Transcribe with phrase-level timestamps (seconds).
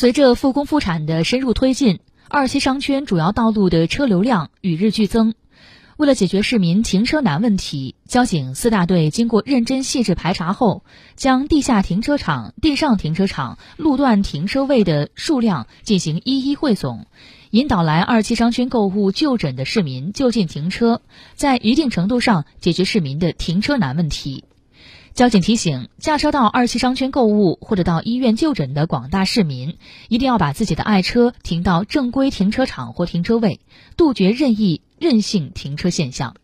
[0.00, 1.98] 随着复工复产的深入推进，
[2.30, 5.34] 二期商圈主要道路的车流量与日俱增。
[5.98, 10.84] 为了解决市民停车难问题，交警四大队经过认真细致排查后，
[11.16, 17.06] 将地下停车场、地上停车场路段停车位的数量进行一一汇总，
[17.50, 21.02] 引导来二期商圈购物就诊的市民就近停车，
[21.34, 24.44] 在一定程度上解决市民的停车难问题。
[25.14, 29.76] 交警提醒，驾车到二期商圈购物或者到医院就诊的广大市民，
[30.08, 33.60] 一定要把自己的爱车停到正规停车场或停车位，
[33.96, 36.36] 杜绝任意任性停车现象。